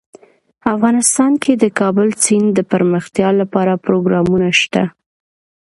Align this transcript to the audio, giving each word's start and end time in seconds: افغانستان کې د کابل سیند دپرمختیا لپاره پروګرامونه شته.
افغانستان 0.73 1.31
کې 1.43 1.53
د 1.63 1.65
کابل 1.79 2.07
سیند 2.23 2.49
دپرمختیا 2.59 3.29
لپاره 3.41 3.81
پروګرامونه 3.85 4.49
شته. 4.61 4.83